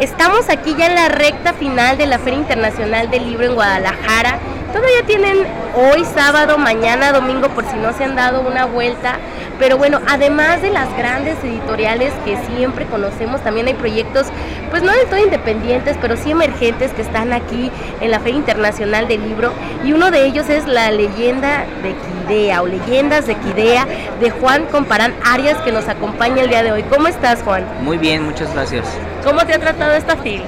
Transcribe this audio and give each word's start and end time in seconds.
Estamos 0.00 0.48
aquí 0.48 0.76
ya 0.78 0.86
en 0.86 0.94
la 0.94 1.08
recta 1.08 1.54
final 1.54 1.98
de 1.98 2.06
la 2.06 2.20
Feria 2.20 2.38
Internacional 2.38 3.10
del 3.10 3.28
Libro 3.28 3.46
en 3.46 3.54
Guadalajara. 3.56 4.38
Todavía 4.72 5.02
tienen 5.04 5.38
hoy 5.74 6.04
sábado, 6.04 6.56
mañana 6.56 7.10
domingo 7.10 7.48
por 7.48 7.68
si 7.68 7.74
no 7.74 7.92
se 7.92 8.04
han 8.04 8.14
dado 8.14 8.42
una 8.42 8.64
vuelta. 8.64 9.18
Pero 9.58 9.76
bueno, 9.76 10.00
además 10.06 10.62
de 10.62 10.70
las 10.70 10.96
grandes 10.96 11.42
editoriales 11.42 12.12
que 12.24 12.38
siempre 12.46 12.86
conocemos, 12.86 13.42
también 13.42 13.66
hay 13.66 13.74
proyectos, 13.74 14.28
pues 14.70 14.84
no 14.84 14.92
del 14.92 15.06
todo 15.06 15.18
independientes, 15.18 15.96
pero 16.00 16.16
sí 16.16 16.30
emergentes 16.30 16.92
que 16.92 17.02
están 17.02 17.32
aquí 17.32 17.72
en 18.00 18.12
la 18.12 18.20
Feria 18.20 18.38
Internacional 18.38 19.08
del 19.08 19.28
Libro. 19.28 19.52
Y 19.84 19.94
uno 19.94 20.12
de 20.12 20.26
ellos 20.26 20.48
es 20.48 20.64
la 20.68 20.92
leyenda 20.92 21.66
de 21.82 21.96
Quidea 22.28 22.62
o 22.62 22.68
Leyendas 22.68 23.26
de 23.26 23.34
Quidea 23.34 23.84
de 24.20 24.30
Juan 24.30 24.66
Comparán 24.66 25.12
Arias 25.24 25.58
que 25.62 25.72
nos 25.72 25.88
acompaña 25.88 26.42
el 26.42 26.50
día 26.50 26.62
de 26.62 26.70
hoy. 26.70 26.84
¿Cómo 26.84 27.08
estás, 27.08 27.42
Juan? 27.42 27.66
Muy 27.82 27.98
bien, 27.98 28.22
muchas 28.22 28.54
gracias. 28.54 28.86
¿Cómo 29.24 29.44
te 29.44 29.54
ha 29.54 29.58
tratado 29.58 29.94
esta 29.94 30.16
fila? 30.16 30.44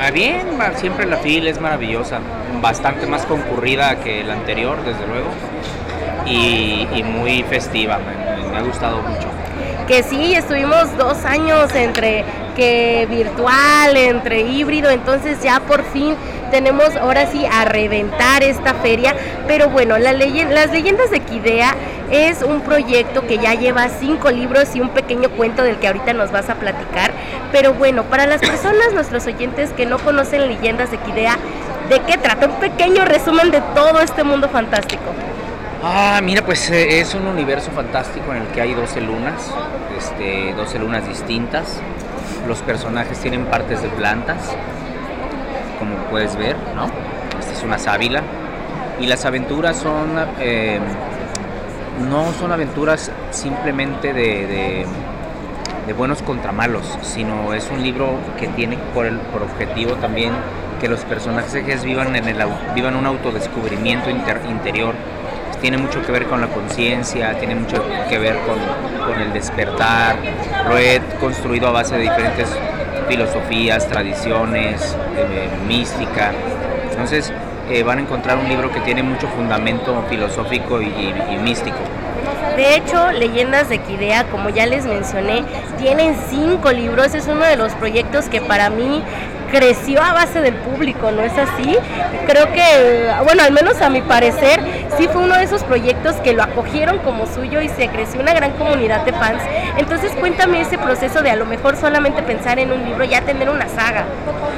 Ah, 0.00 0.10
bien, 0.10 0.46
siempre 0.76 1.06
la 1.06 1.16
fila 1.16 1.50
es 1.50 1.60
maravillosa, 1.60 2.20
bastante 2.60 3.06
más 3.06 3.24
concurrida 3.24 3.96
que 3.96 4.22
la 4.24 4.34
anterior, 4.34 4.78
desde 4.84 5.06
luego, 5.06 5.30
y, 6.26 7.02
muy 7.02 7.42
festiva, 7.44 7.98
me, 7.98 8.58
ha 8.58 8.62
gustado 8.62 9.00
mucho. 9.02 9.28
Que 9.88 10.02
sí, 10.02 10.34
estuvimos 10.34 10.96
dos 10.98 11.24
años 11.24 11.74
entre 11.74 12.24
que 12.56 13.06
virtual, 13.08 13.96
entre 13.96 14.40
híbrido, 14.42 14.90
entonces 14.90 15.42
ya 15.42 15.60
por 15.60 15.84
fin 15.84 16.16
tenemos 16.50 16.96
ahora 16.96 17.26
sí 17.26 17.46
a 17.46 17.64
reventar 17.64 18.42
esta 18.42 18.74
feria. 18.74 19.14
Pero 19.46 19.68
bueno, 19.68 19.98
las 19.98 20.16
leyendas 20.16 20.70
de 21.10 21.20
Quidea 21.20 21.74
es 22.10 22.42
un 22.42 22.60
proyecto 22.60 23.26
que 23.26 23.38
ya 23.38 23.54
lleva 23.54 23.88
cinco 23.88 24.30
libros 24.30 24.74
y 24.74 24.80
un 24.80 24.90
pequeño 24.90 25.30
cuento 25.30 25.62
del 25.62 25.76
que 25.76 25.88
ahorita 25.88 26.12
nos 26.12 26.30
vas 26.32 26.48
a 26.50 26.54
platicar. 26.54 27.12
Pero 27.52 27.74
bueno, 27.74 28.04
para 28.04 28.26
las 28.26 28.40
personas, 28.40 28.92
nuestros 28.92 29.26
oyentes 29.26 29.70
que 29.72 29.86
no 29.86 29.98
conocen 29.98 30.46
leyendas 30.46 30.90
de 30.90 30.98
Quidea, 30.98 31.36
¿de 31.88 32.00
qué 32.00 32.18
trata? 32.18 32.46
Un 32.46 32.56
pequeño 32.56 33.04
resumen 33.04 33.50
de 33.50 33.60
todo 33.74 34.00
este 34.00 34.24
mundo 34.24 34.48
fantástico. 34.48 35.02
Ah, 35.82 36.20
mira, 36.22 36.42
pues 36.42 36.70
eh, 36.70 37.00
es 37.00 37.14
un 37.14 37.26
universo 37.26 37.70
fantástico 37.70 38.32
en 38.32 38.42
el 38.42 38.48
que 38.48 38.60
hay 38.60 38.74
12 38.74 39.00
lunas, 39.02 39.52
este, 39.96 40.52
12 40.54 40.78
lunas 40.78 41.06
distintas. 41.06 41.80
Los 42.48 42.58
personajes 42.62 43.18
tienen 43.20 43.44
partes 43.44 43.82
de 43.82 43.88
plantas, 43.88 44.38
como 45.78 45.96
puedes 46.10 46.36
ver. 46.36 46.56
Esta 47.38 47.52
es 47.52 47.62
una 47.62 47.78
sábila. 47.78 48.22
Y 49.00 49.06
las 49.06 49.24
aventuras 49.24 49.76
son, 49.76 50.10
eh, 50.40 50.80
no 52.08 52.32
son 52.32 52.52
aventuras 52.52 53.10
simplemente 53.30 54.12
de, 54.12 54.86
buenos 55.96 56.20
contra 56.22 56.50
malos, 56.52 56.98
sino 57.02 57.54
es 57.54 57.70
un 57.70 57.82
libro 57.82 58.18
que 58.38 58.48
tiene 58.48 58.76
por, 58.92 59.06
el, 59.06 59.18
por 59.18 59.42
objetivo 59.42 59.92
también 59.94 60.32
que 60.80 60.88
los 60.88 61.00
personajes 61.04 61.84
vivan, 61.84 62.96
un 62.96 63.06
autodescubrimiento 63.06 64.10
interior. 64.10 64.94
Tiene 65.60 65.78
mucho 65.78 66.02
que 66.02 66.12
ver 66.12 66.26
con 66.26 66.40
la 66.40 66.48
conciencia, 66.48 67.38
tiene 67.38 67.54
mucho 67.54 67.82
que 68.08 68.18
ver 68.18 68.36
con, 68.40 69.20
el 69.20 69.32
despertar. 69.32 70.16
Lo 70.68 70.76
construido 71.18 71.68
a 71.68 71.70
base 71.70 71.96
de 71.96 72.02
diferentes 72.02 72.48
filosofías, 73.08 73.86
tradiciones, 73.88 74.96
eh, 75.16 75.48
mística. 75.66 76.32
Entonces 76.90 77.32
eh, 77.70 77.82
van 77.82 77.98
a 77.98 78.02
encontrar 78.02 78.38
un 78.38 78.48
libro 78.48 78.70
que 78.70 78.80
tiene 78.80 79.02
mucho 79.02 79.28
fundamento 79.28 80.04
filosófico 80.08 80.80
y, 80.80 80.86
y 80.86 81.38
místico. 81.42 81.78
De 82.56 82.76
hecho, 82.76 83.12
Leyendas 83.12 83.68
de 83.68 83.78
Quidea, 83.78 84.24
como 84.24 84.48
ya 84.48 84.64
les 84.66 84.86
mencioné, 84.86 85.44
tienen 85.78 86.16
cinco 86.30 86.72
libros. 86.72 87.14
Es 87.14 87.26
uno 87.26 87.44
de 87.44 87.56
los 87.56 87.72
proyectos 87.74 88.30
que 88.30 88.40
para 88.40 88.70
mí 88.70 89.02
creció 89.50 90.02
a 90.02 90.12
base 90.12 90.40
del 90.40 90.54
público, 90.54 91.10
¿no 91.10 91.22
es 91.22 91.32
así? 91.36 91.76
Creo 92.26 92.52
que, 92.52 93.10
bueno, 93.24 93.42
al 93.42 93.52
menos 93.52 93.80
a 93.80 93.90
mi 93.90 94.02
parecer, 94.02 94.60
sí 94.98 95.08
fue 95.12 95.22
uno 95.22 95.36
de 95.36 95.44
esos 95.44 95.62
proyectos 95.64 96.16
que 96.16 96.32
lo 96.32 96.42
acogieron 96.42 96.98
como 96.98 97.26
suyo 97.26 97.60
y 97.60 97.68
se 97.68 97.88
creció 97.88 98.20
una 98.20 98.34
gran 98.34 98.52
comunidad 98.52 99.04
de 99.04 99.12
fans. 99.12 99.42
Entonces 99.76 100.12
cuéntame 100.18 100.60
ese 100.60 100.78
proceso 100.78 101.22
de 101.22 101.30
a 101.30 101.36
lo 101.36 101.46
mejor 101.46 101.76
solamente 101.76 102.22
pensar 102.22 102.58
en 102.58 102.72
un 102.72 102.84
libro, 102.84 103.04
ya 103.04 103.22
tener 103.22 103.48
una 103.48 103.68
saga. 103.68 104.04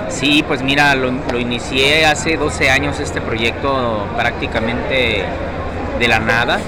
Sí, 0.09 0.45
pues 0.47 0.63
mira, 0.63 0.95
lo, 0.95 1.39
inicié 1.39 2.07
hace 2.07 2.37
12 2.37 2.71
años 2.71 3.01
este 3.01 3.21
proyecto 3.21 4.07
prácticamente 4.17 5.25
de 5.99 6.09
la 6.09 6.19
nada. 6.19 6.59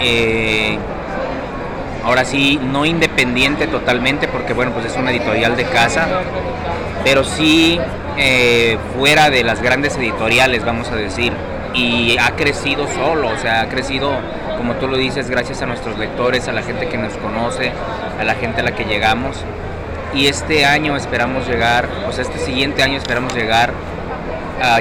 Eh, 0.00 0.78
ahora 2.04 2.24
sí, 2.24 2.58
no 2.62 2.84
independiente 2.84 3.66
totalmente, 3.66 4.28
porque 4.28 4.52
bueno, 4.52 4.72
pues 4.72 4.86
es 4.86 4.96
una 4.96 5.10
editorial 5.10 5.56
de 5.56 5.64
casa, 5.64 6.06
pero 7.06 7.22
sí 7.22 7.78
eh, 8.18 8.78
fuera 8.98 9.30
de 9.30 9.44
las 9.44 9.62
grandes 9.62 9.96
editoriales, 9.96 10.64
vamos 10.64 10.90
a 10.90 10.96
decir, 10.96 11.32
y 11.72 12.18
ha 12.18 12.34
crecido 12.34 12.88
solo, 12.88 13.28
o 13.28 13.38
sea, 13.38 13.60
ha 13.60 13.68
crecido, 13.68 14.10
como 14.56 14.74
tú 14.74 14.88
lo 14.88 14.96
dices, 14.96 15.30
gracias 15.30 15.62
a 15.62 15.66
nuestros 15.66 15.96
lectores, 15.98 16.48
a 16.48 16.52
la 16.52 16.64
gente 16.64 16.88
que 16.88 16.98
nos 16.98 17.12
conoce, 17.18 17.70
a 18.18 18.24
la 18.24 18.34
gente 18.34 18.62
a 18.62 18.64
la 18.64 18.72
que 18.74 18.86
llegamos. 18.86 19.36
Y 20.14 20.26
este 20.26 20.64
año 20.64 20.96
esperamos 20.96 21.46
llegar, 21.46 21.88
o 22.08 22.12
sea, 22.12 22.22
este 22.22 22.40
siguiente 22.40 22.82
año 22.82 22.98
esperamos 22.98 23.32
llegar 23.34 23.72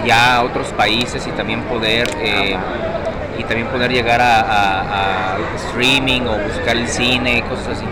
ya 0.04 0.38
a 0.38 0.44
otros 0.44 0.70
países 0.70 1.28
y 1.28 1.32
también 1.32 1.62
poder 1.66 2.08
eh, 2.22 2.58
y 3.38 3.44
también 3.44 3.68
poder 3.68 3.92
llegar 3.92 4.20
a, 4.24 5.38
streaming 5.68 6.22
o 6.22 6.40
buscar 6.40 6.76
el 6.76 6.88
cine, 6.88 7.44
cosas 7.48 7.78
así. 7.78 7.86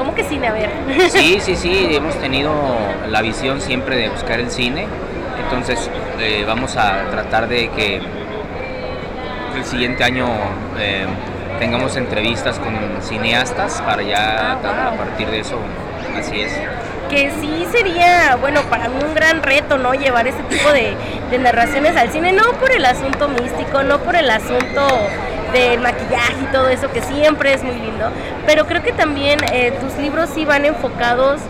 ¿Cómo 0.00 0.14
que 0.14 0.24
cine? 0.24 0.48
A 0.48 0.52
ver. 0.52 0.70
Sí, 1.10 1.40
sí, 1.42 1.54
sí, 1.56 1.88
hemos 1.94 2.14
tenido 2.14 2.50
la 3.10 3.20
visión 3.20 3.60
siempre 3.60 3.96
de 3.96 4.08
buscar 4.08 4.40
el 4.40 4.50
cine, 4.50 4.86
entonces 5.44 5.90
eh, 6.18 6.42
vamos 6.46 6.78
a 6.78 7.10
tratar 7.10 7.48
de 7.48 7.68
que 7.68 8.00
el 9.56 9.64
siguiente 9.66 10.02
año 10.02 10.26
eh, 10.78 11.04
tengamos 11.58 11.96
entrevistas 11.96 12.58
con 12.58 12.72
cineastas 13.02 13.82
para 13.82 14.02
ya 14.02 14.52
ah, 14.52 14.88
a 14.94 14.96
partir 14.96 15.28
de 15.28 15.40
eso, 15.40 15.58
así 16.18 16.40
es 16.40 16.58
que 17.10 17.28
sí 17.40 17.66
sería, 17.72 18.36
bueno, 18.40 18.62
para 18.70 18.88
mí 18.88 19.02
un 19.04 19.14
gran 19.14 19.42
reto, 19.42 19.78
¿no? 19.78 19.94
Llevar 19.94 20.28
ese 20.28 20.42
tipo 20.44 20.70
de, 20.72 20.96
narraciones 21.38 21.96
al 21.96 22.10
cine, 22.12 22.32
no 22.32 22.52
por 22.52 22.70
el 22.70 22.84
asunto 22.84 23.28
místico, 23.28 23.82
no 23.82 23.98
por 23.98 24.14
el 24.14 24.30
asunto 24.30 24.86
del 25.52 25.80
maquillaje 25.80 26.36
y 26.42 26.52
todo 26.52 26.68
eso, 26.68 26.90
que 26.90 27.02
siempre 27.02 27.54
es 27.54 27.62
muy 27.62 27.76
lindo, 27.76 28.10
pero 28.46 28.66
creo 28.66 28.82
que 28.82 28.92
también 28.92 29.38
eh, 29.52 29.72
tus 29.80 29.96
libros 29.98 30.30
sí 30.34 30.44
van 30.44 30.64
enfocados 30.64 31.40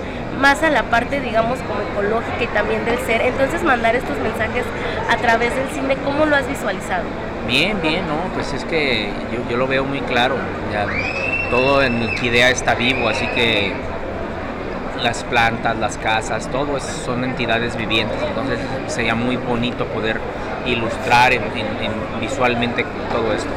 más 0.41 0.63
a 0.63 0.71
la 0.71 0.85
parte, 0.85 1.21
digamos, 1.21 1.59
como 1.61 1.81
ecológica 1.83 2.43
y 2.43 2.47
también 2.49 2.85
del 2.85 2.99
ser. 3.01 3.21
Entonces, 3.23 3.63
mandar 3.63 3.95
estos 3.95 4.19
mensajes 4.19 4.65
a 5.09 5.17
través 5.17 5.55
del 5.55 5.69
cine, 5.71 5.97
¿cómo 6.05 6.27
lo 6.27 6.35
has 6.35 6.49
visualizado? 6.49 7.05
Bien, 7.47 7.81
bien, 7.83 8.07
¿no? 8.07 8.33
Pues 8.35 8.53
es 8.53 8.65
que 8.65 9.11
yo, 9.51 9.57
lo 9.57 9.67
veo 9.67 9.85
muy 9.85 10.01
claro. 10.01 10.37
Todo 11.51 11.83
en 11.83 12.03
idea 12.23 12.51
está 12.51 12.75
vivo, 12.75 13.09
así 13.09 13.27
que 13.29 13.73
las 15.03 15.25
plantas, 15.25 15.77
las 15.79 15.99
casas, 15.99 16.49
todo 16.51 16.79
son 16.79 17.25
entidades 17.25 17.77
vivientes, 17.77 18.19
entonces 18.23 18.59
sería 18.87 19.15
muy 19.15 19.37
bonito 19.37 19.87
poder 19.87 20.21
ilustrar 20.67 21.33
visualmente 22.21 22.85
todo 23.11 23.33
esto. 23.33 23.51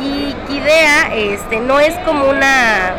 Y 0.00 0.34
Kidea 0.48 1.14
este, 1.14 1.60
no 1.60 1.78
es 1.78 1.94
como 2.06 2.26
una, 2.28 2.94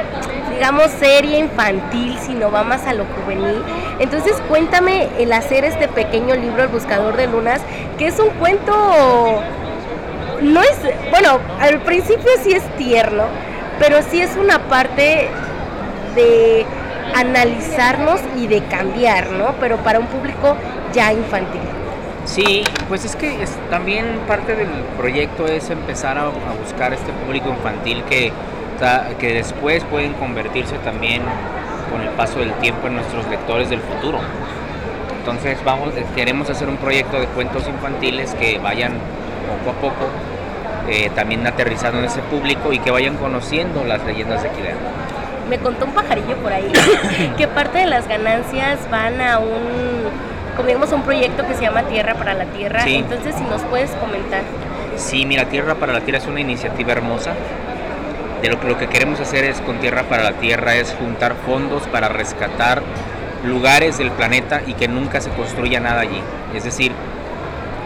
digamos, 0.53 0.91
serie 0.91 1.39
infantil, 1.39 2.17
sino 2.19 2.51
va 2.51 2.63
más 2.63 2.85
a 2.85 2.94
lo 2.94 3.06
juvenil. 3.06 3.63
Entonces 4.00 4.34
cuéntame 4.47 5.09
el 5.17 5.34
hacer 5.34 5.66
este 5.66 5.88
pequeño 5.88 6.35
libro, 6.35 6.63
El 6.63 6.69
Buscador 6.69 7.17
de 7.17 7.28
Lunas, 7.28 7.61
que 7.97 8.07
es 8.07 8.19
un 8.19 8.29
cuento, 8.31 9.41
no 10.41 10.61
es, 10.61 10.78
bueno, 11.09 11.40
al 11.59 11.79
principio 11.81 12.29
sí 12.44 12.53
es 12.53 12.63
tierno, 12.78 13.25
pero 13.79 14.01
sí 14.03 14.22
es 14.22 14.35
una 14.35 14.59
parte 14.59 15.28
de 16.16 16.66
analizarnos 17.16 18.22
y 18.38 18.47
de 18.47 18.63
cambiar, 18.66 19.31
¿no? 19.31 19.56
Pero 19.59 19.78
para 19.78 20.00
un 20.00 20.07
público 20.07 20.56
ya 20.93 21.11
infantil. 21.14 21.61
Sí, 22.26 22.64
pues 22.88 23.03
es 23.03 23.16
que 23.16 23.46
también 23.70 24.06
parte 24.28 24.56
del 24.56 24.70
proyecto 24.97 25.47
es 25.47 25.70
empezar 25.70 26.18
a, 26.18 26.29
buscar 26.62 26.94
este 26.94 27.12
público 27.12 27.50
infantil 27.50 28.03
que, 28.03 28.32
que 29.20 29.34
después 29.34 29.84
pueden 29.85 30.14
convertirse 30.14 30.78
también 30.79 31.23
con 31.91 32.02
el 32.02 32.09
paso 32.09 32.40
del 32.40 32.53
tiempo 32.53 32.88
en 32.88 32.96
nuestros 32.96 33.28
lectores 33.28 33.70
del 33.70 33.82
futuro. 33.82 34.20
Entonces 35.20 35.58
vamos, 35.64 35.94
queremos 36.16 36.50
hacer 36.50 36.70
un 36.70 36.78
proyecto 36.78 37.20
de 37.20 37.26
cuentos 37.28 37.68
infantiles 37.68 38.34
que 38.35 38.59
vayan 38.59 38.94
poco 39.64 39.78
a 39.78 39.82
poco 39.82 40.06
eh, 40.90 41.12
también 41.14 41.46
aterrizando 41.46 42.00
en 42.00 42.06
ese 42.06 42.22
público 42.22 42.72
y 42.72 42.79
que 42.79 42.91
vayan 42.91 43.18
conociendo 43.18 43.84
las 43.84 44.03
leyendas 44.06 44.41
de 44.44 44.50
Quilea 44.50 44.76
me 45.50 45.59
contó 45.59 45.85
un 45.85 45.91
pajarillo 45.91 46.38
por 46.38 46.53
ahí 46.53 46.72
que 47.38 47.46
parte 47.46 47.79
de 47.79 47.85
las 47.85 48.08
ganancias 48.08 48.79
van 48.90 49.20
a 49.20 49.40
un, 49.40 50.30
como 50.61 50.96
un 50.96 51.03
proyecto 51.03 51.46
que 51.47 51.55
se 51.55 51.61
llama 51.61 51.84
Tierra 51.84 52.16
para 52.16 52.34
la 52.34 52.46
Tierra. 52.46 52.84
Entonces, 52.85 53.35
si 53.35 53.43
nos 53.43 53.61
puedes 53.63 53.91
comentar. 53.91 54.41
Sí, 54.96 55.25
mira, 55.25 55.46
Tierra 55.46 55.75
para 55.75 55.93
la 55.93 56.02
Tierra 56.02 56.19
es 56.19 56.28
una 56.28 56.40
iniciativa 56.40 56.91
hermosa. 56.91 57.34
De 58.41 58.49
lo 58.49 58.59
que, 58.59 58.67
lo 58.67 58.78
que 58.78 58.87
queremos 58.87 59.19
hacer 59.19 59.43
es 59.43 59.61
con 59.61 59.79
Tierra 59.79 60.03
para 60.03 60.23
la 60.23 60.34
Tierra 60.34 60.75
es 60.75 60.93
juntar 60.93 61.35
fondos 61.46 61.84
para 61.87 62.09
rescatar 62.09 62.81
lugares 63.46 63.97
del 63.97 64.11
planeta 64.11 64.61
y 64.66 64.73
que 64.73 64.87
nunca 64.87 65.22
se 65.22 65.29
construya 65.31 65.79
nada 65.79 66.02
allí. 66.02 66.22
Es 66.55 66.63
decir, 66.63 66.91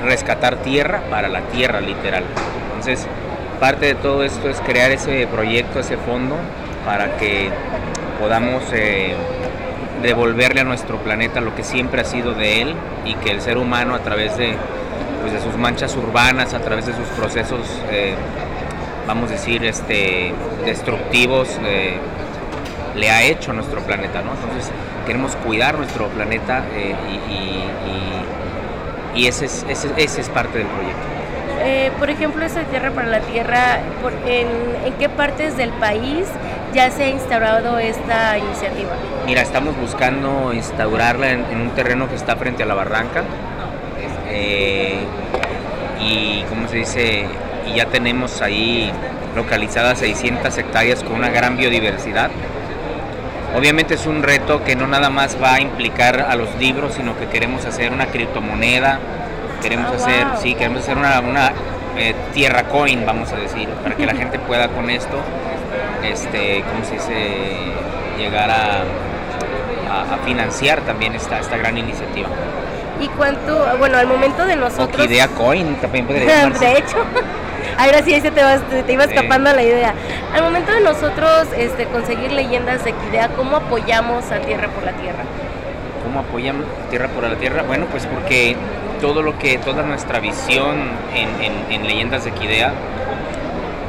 rescatar 0.04 0.57
tierra 0.57 1.01
para 1.10 1.30
la 1.30 1.42
tierra 1.42 1.81
literal. 1.81 2.24
Entonces, 2.68 3.07
parte 3.60 3.86
de 3.86 3.95
todo 3.95 4.24
esto 4.24 4.50
es 4.50 4.60
crear 4.62 4.92
ese 4.92 5.27
proyecto, 5.27 5.80
ese 5.80 5.98
fondo, 5.98 6.36
para 6.86 7.18
que 7.18 7.50
podamos 8.19 8.63
eh, 8.74 9.16
devolverle 10.01 10.62
a 10.62 10.63
nuestro 10.63 10.97
planeta 10.97 11.42
lo 11.42 11.56
que 11.56 11.63
siempre 11.63 12.01
ha 12.01 12.06
sido 12.06 12.33
de 12.33 12.62
él 12.62 12.75
y 13.06 13.15
que 13.15 13.31
el 13.31 13.42
ser 13.42 13.57
humano 13.57 13.95
a 13.95 14.00
través 14.00 14.38
de, 14.38 14.56
pues, 15.21 15.33
de 15.33 15.42
sus 15.42 15.57
manchas 15.57 15.95
urbanas, 15.95 16.53
a 16.53 16.59
través 16.59 16.86
de 16.86 16.94
sus 16.94 17.07
procesos, 17.09 17.62
eh, 17.92 18.15
vamos 19.07 19.30
a 19.30 19.33
decir, 19.33 19.63
este, 19.65 20.33
destructivos, 20.65 21.59
eh, 21.63 21.97
le 22.95 23.09
ha 23.09 23.24
hecho 23.24 23.51
a 23.51 23.53
nuestro 23.53 23.81
planeta. 23.81 24.21
¿no? 24.21 24.31
Entonces 24.33 24.71
queremos 25.06 25.36
cuidar 25.38 25.77
nuestro 25.77 26.07
planeta 26.09 26.63
y, 26.75 27.33
y, 29.18 29.27
ese, 29.27 29.45
es, 29.45 29.65
ese, 29.68 30.21
es 30.21 30.30
parte 30.30 30.57
del 30.57 30.68
proyecto. 30.68 31.01
Eh, 31.62 31.91
por 31.98 32.09
ejemplo, 32.09 32.45
esa 32.45 32.63
Tierra 32.63 32.91
para 32.91 33.07
la 33.07 33.21
Tierra, 33.21 33.80
en, 34.27 34.48
en, 34.86 34.94
qué 35.00 35.09
partes 35.09 35.57
del 35.57 35.71
país 35.71 36.27
ya 36.75 36.92
se 36.92 37.06
ha 37.06 37.10
instaurado 37.10 37.80
esta 37.80 38.38
iniciativa? 38.38 38.92
Mira, 39.25 39.42
estamos 39.42 39.77
buscando 39.77 40.54
instaurarla 40.54 41.31
en, 41.31 41.45
en 41.45 41.62
un 41.62 41.69
terreno 41.69 42.10
que 42.10 42.16
está 42.16 42.36
frente 42.36 42.63
a 42.63 42.66
la 42.66 42.74
barranca. 42.74 43.24
Eh, 44.30 45.00
y, 46.01 46.44
¿cómo 46.50 46.68
se 46.68 46.77
dice? 46.77 47.25
Y 47.66 47.77
ya 47.77 47.86
tenemos 47.86 48.42
ahí 48.42 48.92
localizadas 49.36 50.00
600 50.00 50.56
hectáreas 50.57 51.01
con 51.01 51.13
una 51.13 51.30
gran 51.30 51.56
biodiversidad. 51.56 52.30
Obviamente 53.57 53.94
es 53.94 54.06
un 54.06 54.22
reto 54.22 54.66
que 54.66 54.75
no 54.75 54.86
nada 54.86 55.10
más 55.10 55.38
va 55.42 55.54
a 55.56 55.62
implicar 55.62 56.19
a 56.19 56.36
los 56.36 56.54
libros, 56.56 56.95
sino 56.95 57.18
que 57.18 57.27
queremos 57.27 57.66
hacer 57.66 57.94
una 57.94 58.07
criptomoneda, 58.07 59.00
queremos 59.62 59.92
Oh, 59.92 59.95
hacer, 59.95 60.25
wow. 60.25 60.42
sí, 60.42 60.56
queremos 60.56 60.81
hacer 60.81 60.98
una, 60.98 61.22
una, 61.22 61.54
eh, 61.98 62.13
tierra 62.33 62.63
coin, 62.63 63.06
vamos 63.06 63.31
a 63.31 63.38
decir, 63.38 63.69
para 63.81 63.95
que 63.95 64.06
la 64.06 64.13
gente 64.22 64.39
pueda 64.39 64.68
con 64.68 64.89
esto, 64.89 65.22
este, 66.06 66.63
¿cómo 66.72 66.86
se 66.86 66.94
dice? 66.94 67.13
Llegar 68.18 68.50
a, 68.50 68.84
a- 69.92 70.13
a 70.16 70.18
financiar 70.25 70.81
también 70.81 71.13
esta, 71.16 71.40
esta 71.40 71.57
gran 71.57 71.78
iniciativa. 71.78 72.28
¿Y 73.00 73.07
cuánto, 73.10 73.66
bueno, 73.78 73.98
al 73.98 74.07
momento 74.07 74.46
de 74.46 74.56
nosotros... 74.56 75.02
Orquídea 75.02 75.28
coin 75.30 75.75
también 75.75 76.06
podría 76.06 76.25
llamarse. 76.44 76.66
de 76.66 76.78
hecho, 76.78 76.98
ahora 77.78 78.02
sí 78.04 78.19
se 78.22 78.31
te, 78.31 78.42
va, 78.44 78.57
te, 78.57 78.84
te 78.84 78.94
iba 78.94 79.04
Sí. 79.06 79.13
escapando 79.16 79.52
la 79.54 79.62
idea. 79.63 79.94
Al 80.34 80.44
momento 80.44 80.72
de 80.72 80.80
nosotros 80.81 81.48
este, 81.57 81.86
conseguir 81.88 82.31
leyendas 82.31 82.84
de 82.86 82.92
Equidea, 82.92 83.30
¿cómo 83.36 83.58
apoyamos 83.58 84.31
a 84.31 84.40
Tierra 84.40 84.69
por 84.69 84.84
la 84.86 84.94
Tierra? 84.94 85.24
¿Cómo 86.04 86.19
apoyan 86.22 86.63
Tierra 86.90 87.08
por 87.10 87.24
la 87.24 87.36
Tierra? 87.36 87.63
Bueno, 87.63 87.86
pues 87.92 88.06
porque 88.06 88.56
todo 89.01 89.22
lo 89.22 89.38
que, 89.38 89.58
toda 89.58 89.84
nuestra 89.84 90.19
visión 90.22 90.75
en, 91.13 91.30
en- 91.44 91.72
en 91.72 91.86
Leyendas 91.88 92.24
de 92.24 92.30
Equidea 92.30 92.72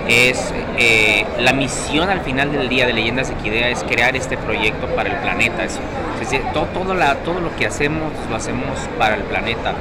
es 0.09 0.53
eh, 0.79 1.25
la 1.39 1.53
misión 1.53 2.09
al 2.09 2.21
final 2.21 2.53
del 2.53 2.69
día 2.69 2.87
de 2.87 2.93
Leyendas 2.93 3.29
de 3.29 3.35
Equidea 3.35 3.69
es 3.69 3.83
crear 3.85 4.17
este 4.17 4.37
proyecto 4.37 4.87
para 4.89 5.11
el 5.11 5.17
planeta. 5.17 5.65
Es, 5.65 5.79
decir, 6.21 6.41
todo, 6.53 6.67
todo, 6.67 7.41
lo 7.41 7.57
que 7.57 7.67
hacemos 7.67 8.13
lo 8.31 8.37
hacemos 8.37 8.79
para 8.99 9.17
el 9.17 9.23
planeta. 9.23 9.75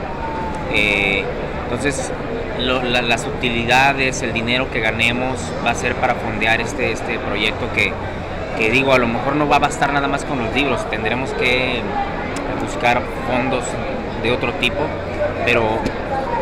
Eh, 0.74 1.24
entonces, 1.64 2.12
las 2.60 3.26
utilidades, 3.26 4.22
el 4.22 4.34
dinero 4.34 4.70
que 4.72 4.80
ganemos 4.80 5.40
va 5.66 5.72
a 5.72 5.76
ser 5.76 5.96
para 5.96 6.16
fondear 6.16 6.62
este, 6.62 6.92
este 6.92 7.20
proyecto 7.20 7.68
que, 7.74 7.92
que 8.58 8.70
digo, 8.70 8.94
a 8.94 8.98
lo 8.98 9.08
mejor 9.08 9.36
no 9.36 9.48
va 9.48 9.58
a 9.58 9.60
bastar 9.60 9.94
nada 9.94 10.08
más 10.08 10.26
con 10.26 10.40
los 10.44 10.54
libros, 10.54 10.88
tendremos 10.90 11.32
que 11.32 11.82
buscar 12.62 13.02
fondos 13.28 13.64
de 14.24 14.32
otro 14.32 14.54
tipo, 14.54 14.82
pero 15.46 15.64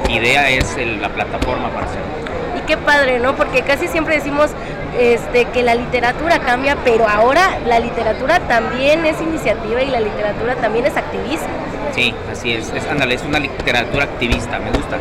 idea 0.10 0.50
es 0.50 0.78
la 1.02 1.10
plataforma 1.10 1.70
para 1.70 1.86
hacerlo. 1.86 2.33
Qué 2.68 2.78
padre, 2.78 3.20
¿no? 3.20 3.36
Porque 3.36 3.62
casi 3.62 3.88
siempre 3.88 4.16
decimos 4.16 4.52
este, 4.98 5.46
que 5.46 5.64
la 5.64 5.76
literatura 5.76 6.40
cambia, 6.40 6.78
pero 6.84 7.08
ahora 7.08 7.60
la 7.66 7.80
literatura 7.80 8.40
también 8.42 9.06
es 9.06 9.20
iniciativa 9.22 9.82
y 9.82 9.90
la 9.90 10.00
literatura 10.00 10.56
también 10.56 10.86
es 10.86 10.96
activismo. 10.96 11.48
Sí, 11.94 12.14
así 12.32 12.54
es, 12.54 12.72
es, 12.74 12.88
ándale, 12.88 13.16
es 13.16 13.24
una 13.24 13.40
literatura 13.40 14.06
activista, 14.06 14.60
me 14.60 14.72
gusta. 14.72 14.98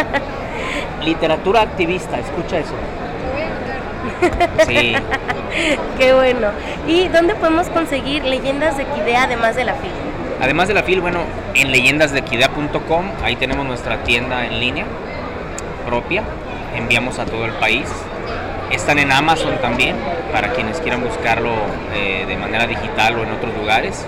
literatura 1.04 1.62
activista, 1.62 2.18
escucha 2.18 2.58
eso. 2.58 2.74
Sí, 4.66 4.94
Qué 5.98 6.12
bueno. 6.12 6.48
¿Y 6.86 7.08
dónde 7.08 7.34
podemos 7.34 7.68
conseguir 7.68 8.24
leyendas 8.24 8.76
de 8.76 8.84
Equidea 8.84 9.24
además 9.24 9.56
de 9.56 9.64
la 9.64 9.74
FIL? 9.74 9.90
Además 10.40 10.68
de 10.68 10.74
la 10.74 10.82
FIL, 10.82 11.00
bueno, 11.00 11.20
en 11.54 11.72
leyendasdequidad.com, 11.72 13.06
ahí 13.24 13.36
tenemos 13.36 13.66
nuestra 13.66 14.02
tienda 14.04 14.46
en 14.46 14.60
línea 14.60 14.84
propia, 15.86 16.22
enviamos 16.74 17.18
a 17.18 17.24
todo 17.24 17.44
el 17.44 17.52
país. 17.52 17.86
Están 18.70 18.98
en 18.98 19.12
Amazon 19.12 19.56
también, 19.60 19.96
para 20.32 20.52
quienes 20.52 20.78
quieran 20.80 21.02
buscarlo 21.02 21.52
eh, 21.94 22.24
de 22.26 22.36
manera 22.36 22.66
digital 22.66 23.18
o 23.18 23.22
en 23.22 23.30
otros 23.30 23.54
lugares. 23.56 24.06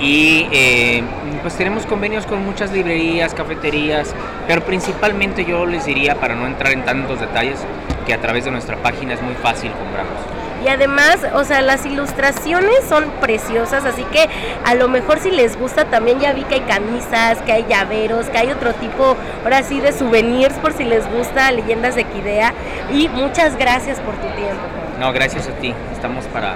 Y 0.00 0.46
eh, 0.50 1.02
pues 1.42 1.54
tenemos 1.56 1.84
convenios 1.86 2.26
con 2.26 2.44
muchas 2.44 2.72
librerías, 2.72 3.34
cafeterías, 3.34 4.14
pero 4.46 4.62
principalmente 4.64 5.44
yo 5.44 5.66
les 5.66 5.84
diría, 5.84 6.14
para 6.14 6.34
no 6.34 6.46
entrar 6.46 6.72
en 6.72 6.84
tantos 6.84 7.20
detalles, 7.20 7.58
que 8.06 8.14
a 8.14 8.20
través 8.20 8.44
de 8.44 8.50
nuestra 8.50 8.76
página 8.76 9.14
es 9.14 9.22
muy 9.22 9.34
fácil 9.34 9.70
comprarlos. 9.72 10.49
Y 10.64 10.68
además, 10.68 11.18
o 11.34 11.42
sea, 11.44 11.62
las 11.62 11.86
ilustraciones 11.86 12.84
son 12.88 13.04
preciosas, 13.20 13.84
así 13.84 14.02
que 14.12 14.28
a 14.64 14.74
lo 14.74 14.88
mejor 14.88 15.18
si 15.18 15.30
les 15.30 15.58
gusta 15.58 15.86
también 15.86 16.20
ya 16.20 16.32
vi 16.34 16.42
que 16.44 16.56
hay 16.56 16.60
camisas, 16.60 17.38
que 17.46 17.52
hay 17.52 17.64
llaveros, 17.68 18.26
que 18.26 18.38
hay 18.38 18.50
otro 18.50 18.74
tipo, 18.74 19.16
ahora 19.42 19.62
sí, 19.62 19.80
de 19.80 19.92
souvenirs 19.92 20.54
por 20.54 20.72
si 20.74 20.84
les 20.84 21.10
gusta 21.10 21.50
Leyendas 21.50 21.94
de 21.94 22.02
Equidea. 22.02 22.52
Y 22.92 23.08
muchas 23.08 23.56
gracias 23.56 23.98
por 24.00 24.14
tu 24.16 24.26
tiempo. 24.36 24.60
No, 24.98 25.12
gracias 25.14 25.48
a 25.48 25.52
ti. 25.52 25.72
Estamos 25.92 26.26
para 26.26 26.54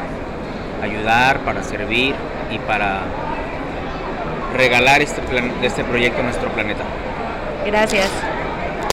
ayudar, 0.82 1.38
para 1.40 1.62
servir 1.62 2.14
y 2.50 2.58
para 2.58 3.00
regalar 4.54 5.00
este, 5.00 5.22
plan- 5.22 5.52
este 5.62 5.82
proyecto 5.82 6.20
a 6.20 6.24
nuestro 6.24 6.50
planeta. 6.50 6.82
Gracias. 7.64 8.08